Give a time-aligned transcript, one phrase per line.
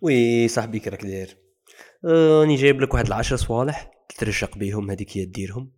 [0.00, 1.36] وي صاحبي راك داير.
[2.04, 5.72] آه، راني جايب لك واحد العشر صوالح تترشق بيهم هذيك هي ديرهم.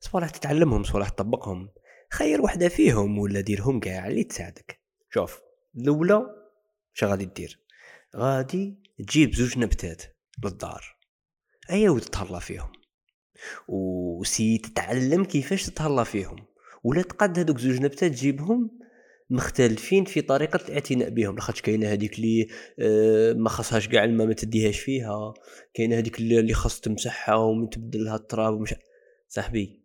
[0.00, 1.68] صوالح تتعلمهم صوالح تطبقهم.
[2.12, 4.80] خير وحدة فيهم ولا ديرهم كاع اللي تساعدك.
[5.10, 5.40] شوف
[5.76, 6.26] الأولى
[6.96, 7.60] اش غادي دير؟
[8.16, 10.02] غادي تجيب زوج نبتات
[10.44, 10.96] للدار.
[11.70, 12.72] ايا وتتهلا فيهم.
[13.68, 16.46] وسي تتعلم كيفاش تتهلا فيهم.
[16.84, 18.78] ولا تقد هذوك زوج نبتات تجيبهم
[19.30, 21.34] مختلفين في طريقة الاعتناء بهم.
[21.34, 22.46] لاخاطش كاينة هذيك اللي
[22.78, 25.34] آه، ما خاصهاش كاع الماء ما تديهاش فيها.
[25.74, 28.74] كاينة هذيك اللي خاص تمسحها وتبدل لها التراب ومش
[29.28, 29.82] صاحبي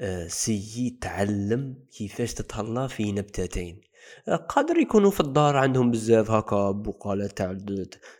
[0.00, 3.80] آه، سي تعلم كيفاش تتهلا في نبتتين.
[4.28, 7.58] آه، قادر يكونوا في الدار عندهم بزاف هكا بقالة تاع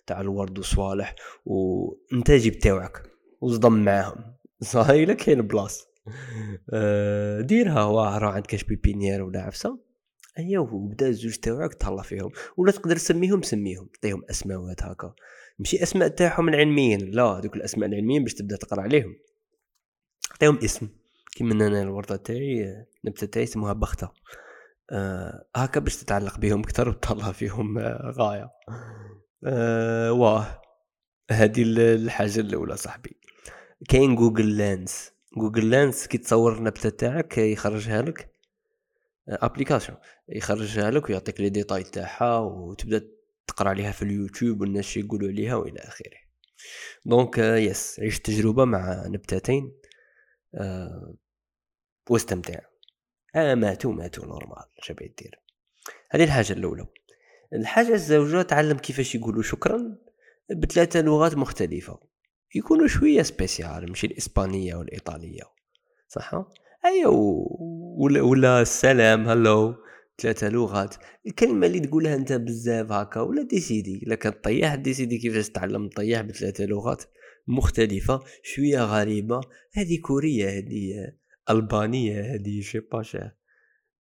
[0.07, 1.15] تاع الورد وصوالح
[1.47, 3.03] وانت جيب تاوعك
[3.41, 4.35] وصدم معاهم.
[4.61, 5.87] صاي إلا كاين بلاص
[7.41, 9.92] ديرها واعره عندك كاش بيبينيير ولا عفسة.
[10.39, 15.15] ايوا وبدأ الزوج تاوعك تهلا فيهم ولا تقدر تسميهم سميهم تعطيهم اسماوات هكا.
[15.59, 19.17] ماشي أسماء تاعهم العلميين لا دوك الأسماء العلميين باش تبدأ تقرأ عليهم.
[20.35, 20.89] عطيهم اسم
[21.33, 24.13] كيما أنا الورده تاعي النبته تاعي اسمها بختة.
[24.91, 28.51] آه هكا باش تتعلق بهم أكثر وتهلا فيهم آه غاية.
[29.45, 30.63] آه واه
[31.31, 33.21] هذه الحاجة الأولى صاحبي.
[33.89, 35.13] كاين Google Lens.
[35.39, 38.32] Google Lens كي تصور النبتة تاعك يخرجها لك.
[39.29, 43.09] application يخرجها لك ويعطيك les détails تاعها وتبدا
[43.47, 46.19] تقرا عليها في اليوتيوب والناس يقولوا عليها وإلى آخره.
[47.07, 49.73] donc essaie عيش تجربة مع نبتتين
[50.55, 51.15] أه
[52.11, 52.59] واستمتع.
[53.35, 55.41] آه ماتوا ماتوا normal شبيه دير.
[56.11, 56.87] هذه الحاجة الأولى.
[57.53, 59.99] الحاجة الزوجة تعلم كيفاش يقولوا شكرا
[60.57, 62.01] بثلاثة لغات مختلفة.
[62.55, 65.43] يكونوا شوية سبيسيال ماشي الإسبانية والإيطالية.
[66.09, 66.45] صح؟
[66.85, 67.47] ايوا
[67.99, 69.75] ولا, ولا السلام هلو
[70.23, 70.95] ثلاثة لغات.
[71.27, 76.21] الكلمة اللي تقولها أنت بزاف هكا ولا ديسيدي الا كان طياح ديسيدي كيفاش تتعلم الطياح
[76.21, 77.05] بثلاثة لغات؟
[77.49, 79.41] مختلفة شوية غريبة.
[79.75, 81.13] هذه كورية هذه
[81.51, 83.33] ألبانية هذه شي باشا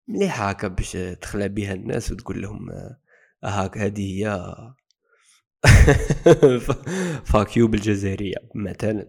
[0.07, 2.69] مليحة هكا باش تخلى بها الناس وتقول لهم
[3.43, 4.53] هاك هذه هي.
[7.25, 9.07] fuck you بالجزائرية مثلا.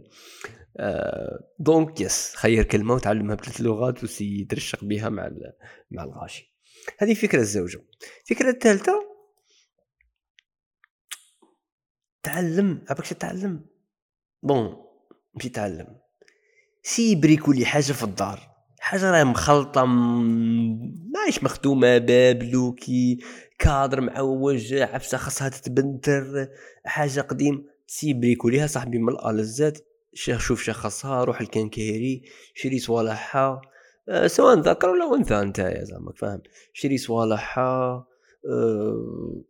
[1.58, 5.30] donc essaie خير كلمة وتعلمها بثلاث لغات و essaie يترشق بها مع
[5.90, 6.54] مع الغاشي.
[6.98, 7.80] هذه فكرة الزوجة.
[8.22, 9.08] الفكرة الثالثة
[12.22, 12.84] تعلم.
[12.90, 13.66] عباك تعلم.
[14.42, 14.76] bon
[15.34, 15.98] مشي تعلم.
[16.82, 18.48] essaie بريكولي حاجة في الدار.
[18.80, 23.18] حاجة راهي مخلطة ماهيش مخدومة باب bloqué
[23.58, 26.48] كادر معوج عفسة خاصها تتبنتر
[26.84, 27.66] حاجة قديم.
[27.86, 29.78] essaie بريكوليها صاحبي من الالزات
[30.14, 32.22] شوف شخصها روح ال quincaillerie
[32.54, 33.60] شري صوالحها
[34.08, 36.42] أه سواء ذكر ولا أنثى أنت زعما فاهم؟
[36.72, 38.06] شري صوالحها
[38.50, 39.44] أه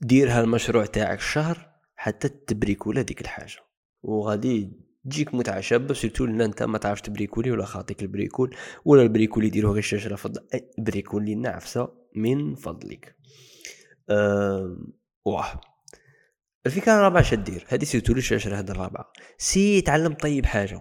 [0.00, 3.58] ديرها المشروع تاعك شهر حتى تبريكولا ديك الحاجة.
[4.02, 4.72] وغادي
[5.04, 9.44] تجيك متعه شابه surtout لأن أنت ما تعرفش تبريكولي ولا خاطيك ال bricole ولا البريكول
[9.44, 10.40] يديروه غير الشجره فضل
[10.78, 13.16] بريكولي نعفسة من فضلك.
[14.10, 14.76] أه
[15.24, 15.60] واه.
[16.66, 20.80] الفكرة الرابعه شدير هذه سيرتو ليش هذا الرابعة؟ سي تعلم طيب حاجة.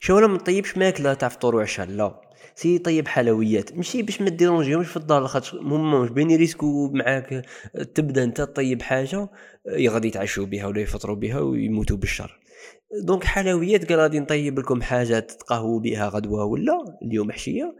[0.00, 2.20] شو ولا ما طيبش ماكله تاع فطور وعشاء لا.
[2.54, 3.76] سي طيب حلويات.
[3.76, 7.46] ماشي باش ما ديرونجيهمش في الدار خاطر هما مش بين يريسكو معاك.
[7.94, 9.28] تبدأ أنت طيب حاجة
[9.88, 12.40] غادي يتعشوا بها ولا يفطروا بها ويموتوا بالشر.
[13.04, 17.76] donc حلويات قال غادي نطيب لكم حاجة تتقهووا بها غدوة ولا اليوم حشية.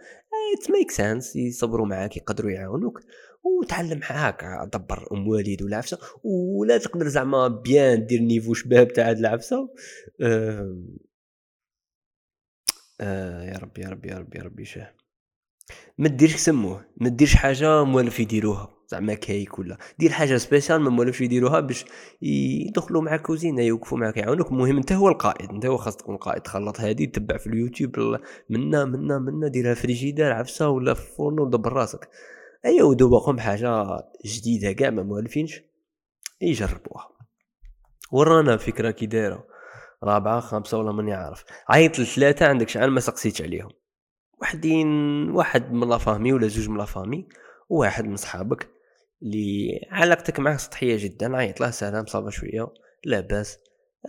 [0.58, 3.00] it makes sense يصبروا معاك يقدروا يعاونوك.
[3.42, 9.08] وتعلم هكا دبر أم والد ولا عفسة ولا تقدر زعما bien دير niveau شباب تاع
[9.10, 9.68] هاد العفسة.
[13.00, 14.94] آه يا ربي يا ربي يا ربي يا ربي شاه.
[15.98, 19.78] ما ديرش سموه ما ديرش حاجة موالف يديروها زعما كيك ولا.
[19.98, 21.84] دير حاجة spécial ما موالفش يديروها باش
[22.22, 24.52] يدخلوا معك كوزينه يوقفوا معك يعاونوك.
[24.52, 28.84] المهم انت هو القائد انت هو خاص تكون قائد تخلط هذه تتبع في اليوتيوب منا
[28.84, 32.08] منا منا ديرها فريجيدار عفسة ولا في فرن ودبر راسك.
[32.64, 33.84] ايوا ودوقهم حاجة
[34.26, 35.60] جديدة كاع ما موالفينش
[36.40, 37.08] يجربوها.
[38.12, 39.46] ورانا فكرة كي دايرة
[40.04, 41.44] رابعة خامسة ولا ماني عارف.
[41.68, 43.70] عيط لثلاثة عندك شحال؟ ما سقسيتش عليهم.
[44.42, 44.86] وحدين
[45.30, 47.28] واحد من la famille ولا زوج من la famille
[47.68, 48.68] وواحد من صحابك
[49.22, 52.68] اللي علاقتك معاه سطحية جدا عيط له سلام ça va شوية
[53.04, 53.58] لاباس.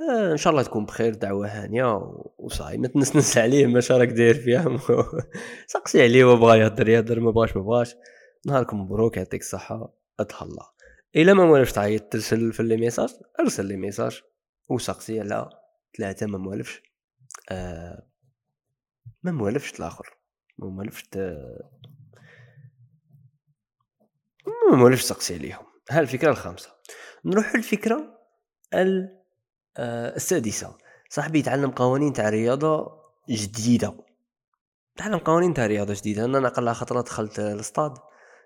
[0.09, 2.01] آه إن شاء الله تكون بخير دعوة هانية
[2.38, 2.77] وصاي.
[2.77, 4.77] ما تنسنس عليه ما راك داير فيها.
[5.68, 7.95] سقسي عليه وبغى يهضر يهضر ما بغاش ما بغاش.
[8.45, 10.73] نهاركم مبروك يعطيك الصحة اتهلا
[11.15, 13.09] إلا ما موالفش تعيط ترسل في les messages
[13.39, 14.21] ارسل les messages.
[14.69, 15.49] وسقسي على
[15.97, 16.81] ثلاثة ما موالفش
[17.49, 18.07] آه
[19.23, 20.17] ما موالفش الآخر.
[20.57, 21.03] ما موالفش.
[24.71, 26.69] ما موالفش تسقسي عليهم ها الفكرة الخامسة.
[27.25, 28.17] نروح الفكرة
[29.79, 30.77] السادسة.
[31.09, 34.05] صاحبي يتعلم قوانين تاع رياضة جديدة.
[34.97, 36.25] تعلم قوانين تاع رياضة جديدة.
[36.25, 37.94] أنا نقل خطره دخلت الاستاد.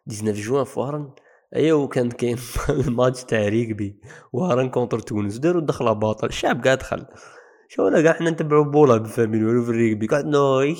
[0.07, 1.09] 19 جوان في وهران.
[1.55, 2.37] ايوا وكان كاين
[2.87, 3.99] الماتش تاع rugby
[4.33, 7.05] وهران contre تونس داروا الدخله باطل الشعب قاعد دخل.
[7.67, 10.25] شو أنا كاع حنا نتبعوا بولا بالفاميلي ولا في الريغبي قاعد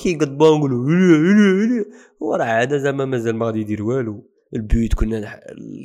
[0.02, 1.84] كي قد بانقولوا
[2.22, 4.30] هو راه عادة زعما مازال ما غادي يدير والو.
[4.54, 5.40] البيوت كنا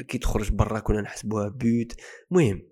[0.08, 1.94] كي تخرج برا كنا نحسبوها بيوت.
[2.32, 2.71] المهم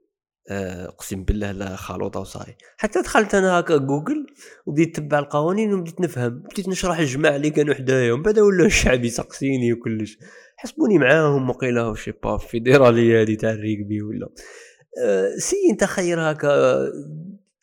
[0.51, 4.27] اقسم بالله لا خلوطه وصاي حتى دخلت أنا هكا جوجل
[4.65, 6.39] وبديت نتبع القوانين وبديت نفهم.
[6.39, 10.17] بديت نشرح الجماعة اللي كانوا حدايا ومن بعد ولا الشعب يسقسيني وكلش.
[10.57, 14.29] حسبوني معاهم وقيله شي با فيدراليه هذه تاع الريغبي ولا.
[15.03, 16.77] أه سي انت خير هكا.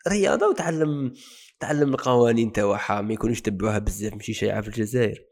[0.08, 1.12] رياضة وتعلم
[1.60, 5.24] تعلم القوانين تاعها ما يكونوش تبعوها بزاف ماشي شائعه في الجزائر.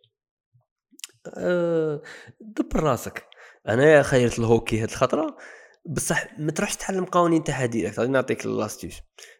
[1.37, 2.03] أه
[2.41, 3.25] دبر راسك.
[3.69, 5.37] أنا خيرت الهوكي هاد الخطرة.
[5.86, 8.94] بصح ما تروحش تتعلم قوانين direct غادي نعطيك l'astuce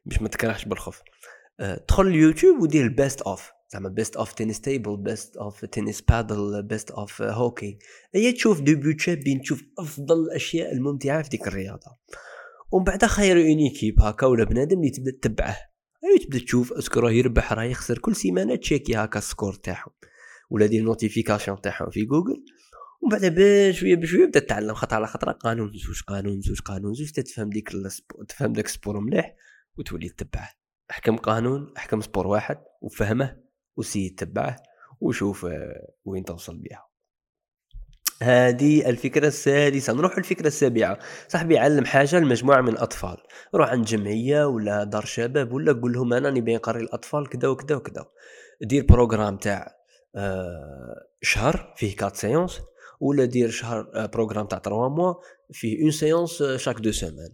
[0.05, 1.03] باش ما تكرهش بالخوف.
[1.61, 6.01] أه دخل اليوتيوب ودير ال best of زعما best of tennis table best of tennis
[6.01, 7.79] padel best of hockey
[8.15, 11.97] هي تشوف des buts شابين تشوف أفضل الأشياء الممتعة في ديك الرياضة.
[12.73, 15.57] ومن بعد خير une équipe هكا ولا بنادم اللي تبدأ تتبعه.
[16.05, 19.55] اي تبدأ تشوف est-ce que راه يربح راه يخسر كل سيمانة تشيكي هكا ال score
[19.55, 19.93] تاعهم.
[20.51, 22.45] ولا دير notification تاعهم في جوجل
[23.05, 27.11] ومن بعد بشويه بشويه بدا تتعلم خطره على خطره قانون زوج قانون زوج قانون زوج
[27.11, 27.71] تفهم ديك
[28.29, 29.35] تفهم داك ال sport مليح
[29.79, 30.51] وتولي تتبعه.
[30.91, 33.37] احكم قانون احكم sport واحد وفهمه
[33.77, 34.57] وسي تبعه
[35.01, 36.89] وشوف آه، وين توصل بها
[38.23, 39.93] هذه الفكرة السادسة.
[39.93, 40.99] نروح الفكرة السابعة.
[41.29, 43.17] صاحبي علم حاجة لمجموعة من الأطفال.
[43.55, 47.77] روح عند جمعية ولا دار شباب ولا قول لهم أنا نبي نقري الأطفال كذا وكذا
[47.77, 48.07] وكذا
[48.63, 49.77] دير programme تاع
[50.17, 52.61] آه، شهر فيه quatre séances
[53.01, 55.15] ولا دير شهر آه، programme تاع 3 mois
[55.53, 57.31] فيه une séance chaque deux semaines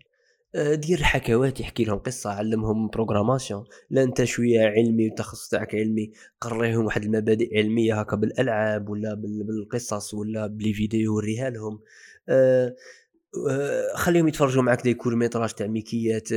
[0.55, 6.13] آه، دير حكواتي يحكي لهم قصة علمهم programmation لا أنت شوية علمي والتخصص تاعك علمي
[6.41, 11.81] قريهم واحد المبادئ علمية هكا بالألعاب ولا بالقصص ولا ب les vidéos وريها لهم.
[12.29, 12.77] أه
[13.51, 16.31] أه خليهم يتفرجوا معك des courts métrages تاع ميكيات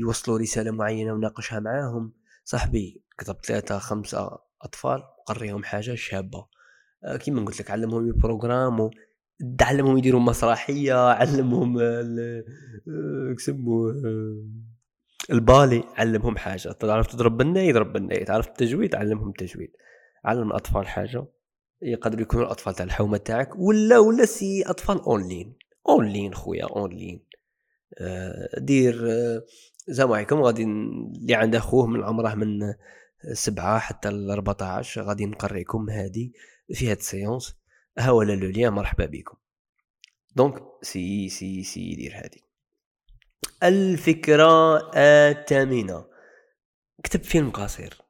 [0.00, 2.12] يوصلوا رسالة معينة وناقشها معاهم.
[2.44, 6.38] صاحبي كتب ثلاثة خمسة أطفال قريهم حاجة شابة.
[6.38, 6.59] أه
[7.20, 8.90] كيما قلت لك علمهم يبروغرامو
[9.60, 11.78] علمهم يديروا مسرحية علمهم
[13.36, 14.44] يسموه آه،
[15.30, 16.72] ال ballet علمهم حاجة.
[16.72, 19.70] تعرف تضرب بالناي يضرب بالناي تعرف التجويد علمهم التجويد.
[20.24, 21.26] علم الأطفال حاجة.
[21.82, 25.56] يقدروا يكونوا الأطفال تاع الحومة تاعك ولا ولا سي أطفال online
[25.88, 27.24] online خويا اونلاين
[27.98, 29.42] آه، دير آه،
[29.88, 32.74] السلام عليكم غادي اللي عنده اخوه من عمره من
[33.32, 36.30] سبعة حتى ل 14 غادي نقريكم هذه
[36.74, 37.54] في هاد ال séances.
[37.98, 39.36] ها voilà le lien مرحبا بكم.
[40.36, 42.44] donc سي سي سي يدير هادي.
[43.62, 46.06] الفكرة الثامنة.
[47.04, 48.02] كتب فيلم قصير.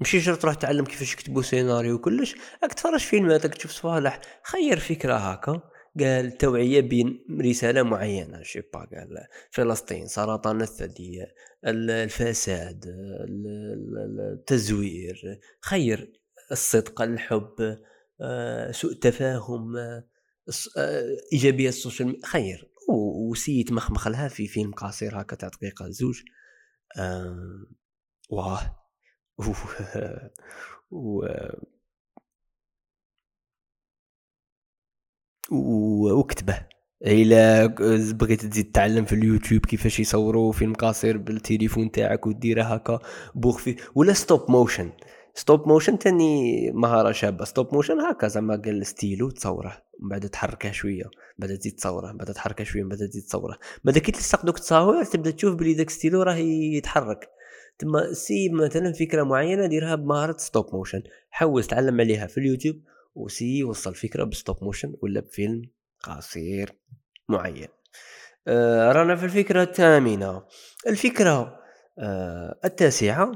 [0.00, 4.20] ماشي شرط تروح تعلم كيفاش يكتبوا سيناريو وكلش راك تفرج فيلمات تشوف صوالح.
[4.44, 5.71] خير فكرة هكا.
[6.00, 11.26] قال توعية بين رسالة معينة je sais pas قال فلسطين سرطان الثدي
[11.64, 12.84] الفساد
[14.32, 16.12] التزوير خير
[16.52, 17.78] الصدق الحب
[18.20, 20.06] آه، سوء تفاهم آه،
[21.32, 22.72] إيجابية السوشيال خير.
[23.30, 26.22] وسيت مخمخ لها في فيلم قصير هكا تاع دقيقه زوج
[26.98, 27.66] آه
[28.30, 28.78] واه.
[30.90, 31.26] و
[35.50, 36.72] وكتبه
[37.06, 37.66] إلا
[38.12, 42.98] بغيت تزيد تعلم في اليوتيوب كيفاش يصوروا فيلم قصير بالتليفون تاعك وديره هكا.
[43.34, 44.90] bref ولا stop motion
[45.34, 47.44] stop motion تاني مهاره شابة.
[47.44, 49.82] stop motion هكا زعما قال ستيلو تصوره.
[50.00, 51.04] من بعد تحركه شوية.
[51.38, 52.12] بعد تزيد تصوره.
[52.12, 52.84] بعد تحركه شوية.
[52.84, 53.58] بعد تزيد تصوره.
[53.84, 57.28] بعد كي تلصق دوك التصاوير تبدأ تشوف بلي داك ستيلو راه يتحرك.
[57.78, 62.76] تما سي مثلا فكرة معينة ديرها بمهارة stop motion حوس تعلم عليها في اليوتيوب.
[63.14, 65.62] وسي وصل فكرة ب stop motion ولا بفيلم
[66.02, 66.78] قصير
[67.28, 67.68] معين.
[68.48, 70.42] آه رانا في الفكرة الثامنة.
[70.86, 71.58] الفكرة
[71.98, 73.32] آه التاسعة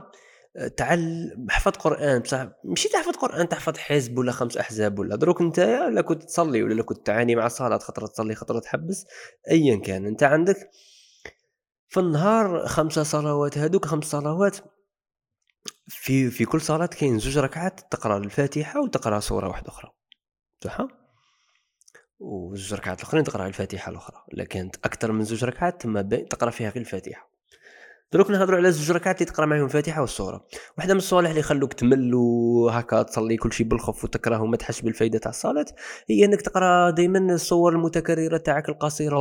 [0.76, 5.61] تعلم حفظ قرآن بصح ماشي تحفظ قرآن تحفظ حزب ولا خمس أحزاب ولا دروك انت
[5.92, 9.06] لا كنت تصلي ولا كنت تعاني مع الصلاة خطره تصلي خطره تحبس
[9.50, 10.06] ايا كان.
[10.06, 10.71] انت عندك
[11.88, 14.56] في النهار خمسة صلوات هذوك خمس صلوات
[15.88, 19.90] في في كل صلاة كاين زوج ركعات تقرأ الفاتحة وتقرأ سورة واحدة أخرى.
[20.64, 20.87] صح؟
[22.19, 24.16] وزوج ركعات الأخرين تقرأ الفاتحة الأخرى.
[24.33, 27.31] لكن أكثر من زوج ركعات تما تقرأ فيها غير الفاتحة.
[28.12, 30.47] دروك نهضروا على زوج ركعات اللي تقرأ معاهم الفاتحة والسورة.
[30.78, 35.19] واحدة من الصوالح اللي يخلوك تمل وهكا تصلي كل شيء بالخوف وتكره وما تحس بالفائده
[35.19, 35.66] تاع الصلاة
[36.11, 39.19] هي إنك تقرأ دائما الصور المتكررة تاعك القصيرة.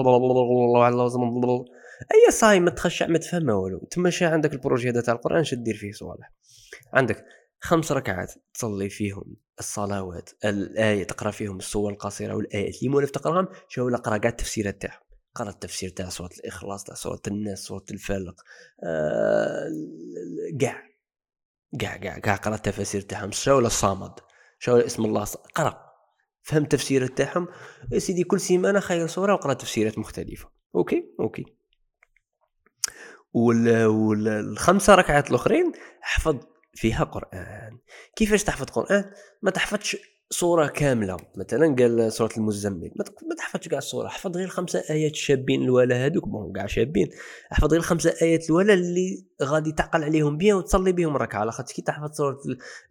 [2.02, 5.76] أي صاي ما تخشع ما تفهم والو تما عندك البروجي هذا تاع القرآن شدير دير
[5.76, 6.32] فيه صوالح
[6.94, 7.26] عندك
[7.60, 13.90] خمس ركعات تصلي فيهم الصلوات الآية تقرأ فيهم السور القصيرة والآيات اللي مولف تقراهم شو
[13.90, 15.02] اقرا كاع التفسيرات تاعهم.
[15.36, 18.42] قرأ التفسير تاع سوره الإخلاص تاع سوره الناس سوره الفلق
[20.60, 20.84] كاع
[21.80, 23.32] كاع كاع كاع قرأ التفاسير تاعهم.
[23.32, 24.12] شو الصمد
[24.60, 25.26] شو اسم الله؟
[25.56, 25.86] قرأ
[26.42, 27.48] فهم التفسير تاعهم.
[27.98, 30.50] سيدي كل سيمانة خير سوره وقرأ تفسيرات مختلفة.
[30.76, 31.55] okay؟ okay.
[33.36, 36.38] والخمسه ركعات الأخرين حفظ
[36.74, 37.80] فيها قرآن.
[38.16, 39.06] كيفاش تحفظ قرآن؟
[39.42, 39.98] ما تحفظش
[40.30, 41.18] صورة كاملة.
[41.38, 44.08] مثلا قال سورة المزمل ما تحفظش كاع الصورة.
[44.08, 47.10] حفظ غير خمسة آيات الشابين الولا هذوك بون كاع شابين.
[47.52, 51.40] احفظ غير خمسة آيات الولا اللي غادي تعقل عليهم بيان وتصلي بهم ركعة.
[51.40, 52.38] على خاطر كي تحفظ سورة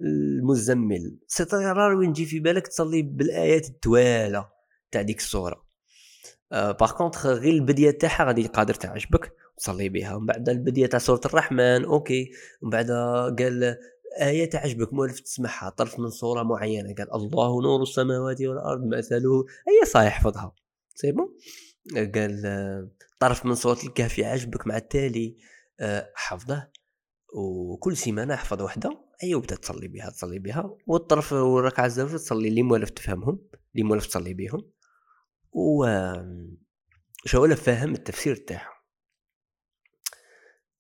[0.01, 1.19] المزمل
[1.53, 4.49] راه وين تجي في بالك تصلي بالآيات التوالة
[4.91, 5.65] تاع ديك الصورة.
[6.53, 9.33] أه par contre غير البديه تاعها غادي قادر تعجبك.
[9.57, 10.15] تصلي بها.
[10.15, 12.31] ومن بعد البديه تاع سورة الرحمن okay.
[12.63, 12.91] ومن بعد
[13.39, 13.77] قال
[14.21, 19.45] آية تعجبك مولف تسمعها طرف من سورة معينة قال الله نور السماوات والأرض مثله.
[19.69, 20.55] أي صحيح حفظها
[20.95, 21.37] c'est bon
[22.15, 25.37] قال طرف من سورة الكهف يعجبك مع التالي
[25.81, 26.69] آه، حفظه.
[27.35, 29.05] وكل سيمانة احفظ وحدة.
[29.23, 30.77] أي وبدا تصلي بها تصلي بها.
[30.87, 33.39] والطرف والركعة الزوجة تصلي اللي مولف تفهمهم
[33.75, 34.71] اللي مولف تصلي بهم.
[35.53, 35.87] و
[37.25, 38.74] شو فاهم التفسير تاعهم.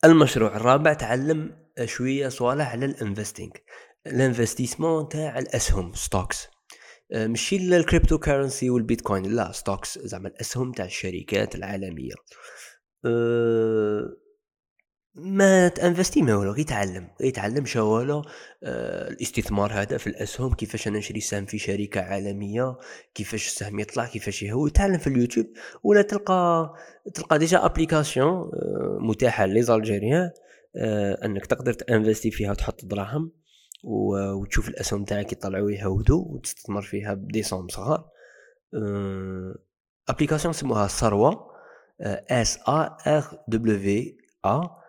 [0.05, 1.53] المشروع الرابع تعلم
[1.85, 3.51] شوية صوالح على ال investing
[4.07, 6.49] ال investissement تاع الأسهم stocks
[7.13, 12.15] آه، ماشي ال cryptocurrency والبيتكوين لا stocks زعما الأسهم تاع الشركات العالمية.
[13.05, 14.24] أه
[15.15, 18.23] ما تأنفستي ما والو غير تعلم غير تعلم شوالو
[18.63, 22.77] آه الاستثمار هذا في الأسهم كيفاش أنا نشري سهم في شركة عالمية
[23.15, 25.47] كيفاش السهم يطلع كيفاش يهوي تعلم في اليوتيوب
[25.83, 26.73] ولا تلقى
[27.15, 30.31] تلقى déjà application آه متاحة les Algériens
[30.77, 33.33] آه أنك تقدر تأنفستي فيها وتحط دراهم
[33.85, 38.05] وتشوف الأسهم تاعك يطلعوا يهودوا وتستثمر فيها ب des sommes صغار.
[40.09, 41.55] application سموها ثروه
[42.31, 44.84] اس ا ار دبليو ا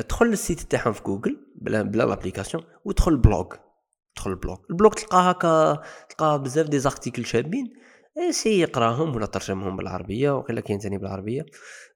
[0.00, 3.46] تدخل لل site تاعهم في جوجل بلا بلا l'application وتدخل ال blog.
[4.14, 4.58] تدخل ال blog.
[4.70, 7.72] ال blog تلقى هكا تلقى بزاف des articles شابين.
[8.30, 11.46] سي يقراهم ولا ترجمهم بالعربية وقيلا كاين ثاني بالعربية.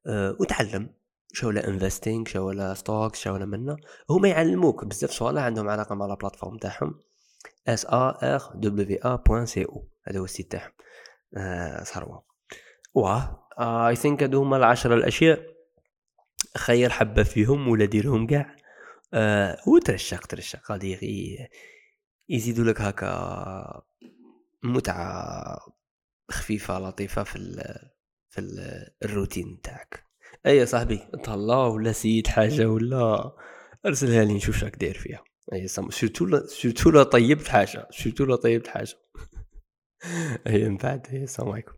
[0.07, 0.95] أه وتعلم.
[1.33, 3.77] شو ولا investing شو ولا stocks شو ولا منا
[4.11, 7.01] هما يعلموك بزاف صوالح عندهم علاقة مع ال plateforme تاعهم.
[7.69, 10.73] اس ا ار دبليو ا سي أو هذا هو ال site تاعهم.
[11.37, 12.25] آه ثروة.
[12.95, 15.52] واه I think هادو هما العشرة الأشياء.
[16.57, 18.57] خير حبة فيهم ولا ديرهم كاع.
[19.15, 21.49] آه وترشق ترشق غادي
[22.29, 23.83] يزيدوا لك هكا
[24.63, 25.59] متعة
[26.31, 27.79] خفيفة لطيفة في ال
[28.31, 28.61] في ال
[29.05, 30.05] الروتين تاعك.
[30.47, 33.33] أي صاحبي تهلا ولا سيد حاجة ولا
[33.87, 35.25] أرسلها لي نشوف راك داير فيها.
[35.53, 38.95] أي surtout surtout لا طيبت حاجة surtout لا طيبت حاجة.
[40.47, 41.73] أي من بعد السلام عليكم.